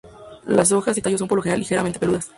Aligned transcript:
Las 0.47 0.71
hojas 0.71 0.97
y 0.97 1.01
tallo 1.03 1.19
son, 1.19 1.27
por 1.27 1.35
lo 1.35 1.43
general, 1.43 1.59
ligeramente 1.59 1.99
peludas. 1.99 2.27